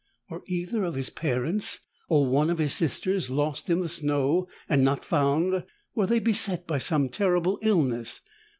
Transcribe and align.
Were 0.31 0.41
either 0.47 0.83
of 0.83 0.95
his 0.95 1.11
parents 1.11 1.79
or 2.09 2.25
one 2.25 2.49
of 2.49 2.57
his 2.57 2.73
sisters 2.73 3.29
lost 3.29 3.69
in 3.69 3.81
the 3.81 3.87
snow 3.89 4.47
and 4.67 4.83
not 4.83 5.05
found? 5.05 5.63
Were 5.93 6.07
they 6.07 6.17
beset 6.17 6.65
by 6.65 6.79
some 6.79 7.07
terrible 7.07 7.59
illness? 7.61 8.19